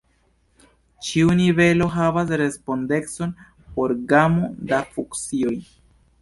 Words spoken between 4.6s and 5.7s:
da funkcioj.